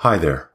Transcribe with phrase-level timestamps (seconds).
[0.00, 0.50] Hi there,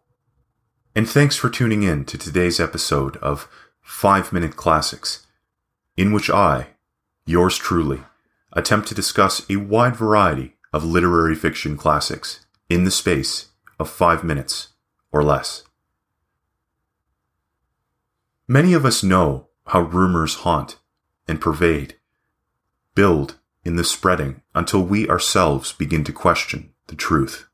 [0.96, 3.50] and thanks for tuning in to today's episode of
[3.82, 5.26] 5 Minute Classics,
[5.98, 6.68] in which I,
[7.26, 8.02] yours truly,
[8.54, 13.48] attempt to discuss a wide variety of literary fiction classics in the space
[13.80, 14.74] of 5 minutes
[15.12, 15.64] or less.
[18.48, 20.78] Many of us know how rumors haunt
[21.28, 21.96] and pervade,
[22.94, 27.48] build in the spreading until we ourselves begin to question the truth.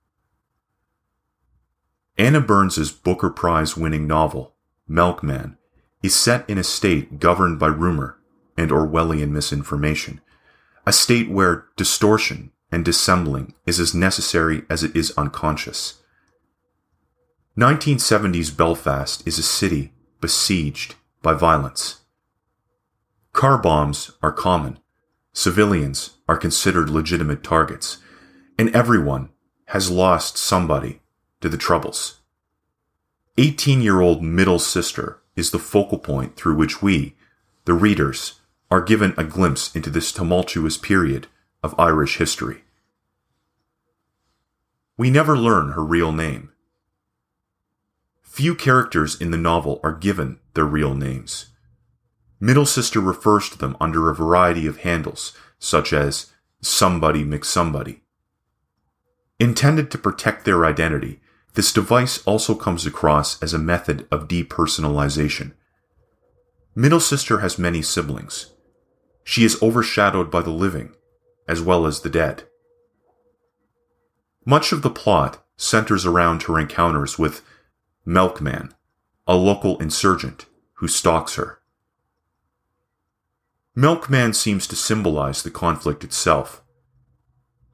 [2.18, 4.56] Anna Burns's Booker Prize winning novel,
[4.88, 5.56] Milkman,
[6.02, 8.18] is set in a state governed by rumor
[8.58, 10.20] and Orwellian misinformation,
[10.88, 16.02] a state where distortion and dissembling is as necessary as it is unconscious.
[17.56, 22.02] 1970s Belfast is a city besieged by violence.
[23.32, 24.80] Car bombs are common,
[25.34, 28.00] civilians are considered legitimate targets,
[28.58, 29.30] and everyone
[29.68, 31.00] has lost somebody
[31.42, 32.20] to the Troubles.
[33.38, 37.16] 18 year old middle sister is the focal point through which we,
[37.66, 38.40] the readers,
[38.72, 41.28] are given a glimpse into this tumultuous period
[41.64, 42.64] of Irish history.
[44.98, 46.52] We never learn her real name.
[48.24, 51.48] Few characters in the novel are given their real names.
[52.40, 58.02] Middle Sister refers to them under a variety of handles, such as Somebody McSomebody.
[59.40, 61.20] Intended to protect their identity,
[61.54, 65.54] this device also comes across as a method of depersonalization.
[66.76, 68.54] Middle Sister has many siblings.
[69.24, 70.94] She is overshadowed by the living,
[71.48, 72.44] as well as the dead.
[74.46, 77.44] Much of the plot centers around her encounters with
[78.06, 78.74] Milkman,
[79.26, 80.46] a local insurgent
[80.76, 81.60] who stalks her.
[83.76, 86.64] Milkman seems to symbolize the conflict itself.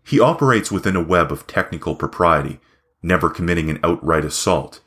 [0.04, 2.60] He operates within a web of technical propriety
[3.04, 4.80] never committing an outright assault,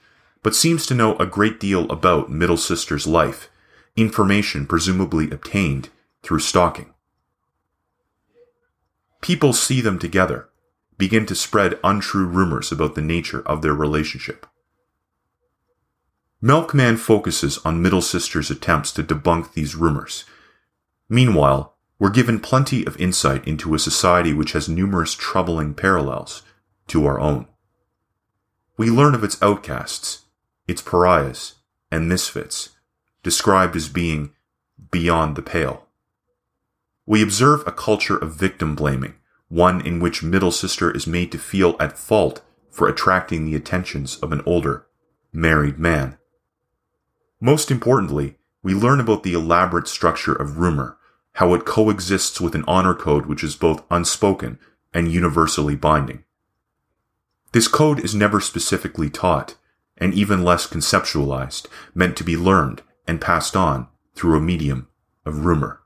[0.42, 3.50] but seems to know a great deal about Middle Sister's life,
[3.96, 5.90] information presumably obtained
[6.22, 6.92] through stalking.
[9.20, 10.48] People see them together,
[10.98, 14.46] begin to spread untrue rumors about the nature of their relationship.
[16.40, 20.24] Milkman focuses on Middle Sister's attempts to debunk these rumors.
[21.08, 26.42] Meanwhile, we're given plenty of insight into a society which has numerous troubling parallels
[26.88, 27.46] to our own.
[28.78, 30.26] We learn of its outcasts,
[30.68, 31.54] its pariahs,
[31.90, 32.70] and misfits,
[33.22, 34.32] described as being
[34.90, 35.86] beyond the pale.
[37.06, 39.14] We observe a culture of victim blaming,
[39.48, 44.18] one in which middle sister is made to feel at fault for attracting the attentions
[44.18, 44.86] of an older,
[45.32, 46.18] married man.
[47.40, 50.98] Most importantly, we learn about the elaborate structure of rumor,
[51.34, 54.58] how it coexists with an honor code which is both unspoken
[54.92, 56.24] and universally binding.
[57.52, 59.56] This code is never specifically taught,
[59.96, 64.88] and even less conceptualized, meant to be learned and passed on through a medium
[65.24, 65.80] of rumor.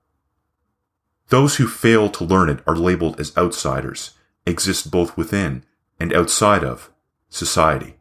[1.28, 4.14] Those who fail to learn it are labeled as outsiders,
[4.46, 5.64] exist both within
[5.98, 6.90] and outside of
[7.28, 7.96] society.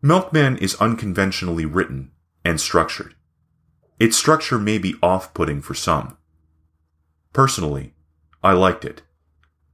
[0.00, 2.12] Milkman is unconventionally written
[2.42, 3.14] and structured.
[3.98, 6.16] Its structure may be off putting for some.
[7.34, 7.92] Personally,
[8.42, 9.02] I liked it.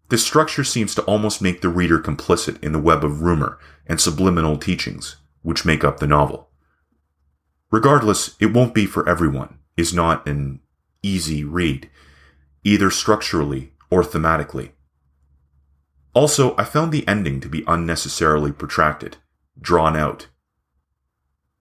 [0.09, 4.01] This structure seems to almost make the reader complicit in the web of rumor and
[4.01, 6.49] subliminal teachings which make up the novel.
[7.71, 10.61] Regardless, it won't be for everyone, is not an
[11.05, 11.89] easy read,
[12.65, 14.71] either structurally or thematically.
[16.15, 19.19] Also, I found the ending to be unnecessarily protracted,
[19.61, 20.27] drawn out.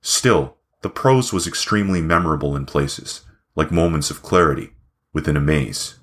[0.02, 3.22] Still, the prose was extremely memorable in places,
[3.56, 4.72] like moments of clarity
[5.14, 6.00] within a maze.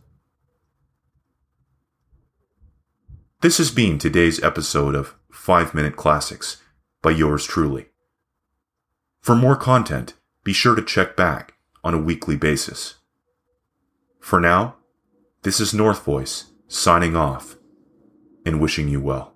[3.43, 6.63] This has been today's episode of 5 Minute Classics
[7.03, 7.89] by yours truly.
[9.21, 10.15] For more content,
[10.45, 12.99] be sure to check back on a weekly basis.
[14.21, 14.77] For now,
[15.43, 17.57] this is North Voice signing off
[18.47, 19.32] and wishing you well.